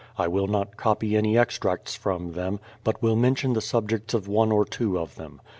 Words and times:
I 0.17 0.27
will 0.27 0.47
not 0.47 0.77
copy 0.77 1.15
any 1.15 1.37
extracts 1.37 1.93
from 1.93 2.31
them, 2.31 2.59
but 2.83 3.03
will 3.03 3.15
mention 3.15 3.53
the 3.53 3.61
subjects 3.61 4.15
of 4.15 4.27
one 4.27 4.51
or 4.51 4.65
two 4.65 4.97
of 4.97 5.13
them. 5.15 5.39